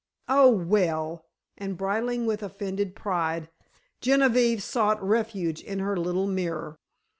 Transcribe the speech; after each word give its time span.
"Oh, 0.27 0.49
well," 0.49 1.27
and 1.59 1.77
bridling 1.77 2.25
with 2.25 2.41
offended 2.41 2.95
pride, 2.95 3.49
Genevieve 3.99 4.63
sought 4.63 5.03
refuge 5.07 5.61
in 5.61 5.77
her 5.77 5.95
little 5.95 6.25
mirror. 6.25 6.79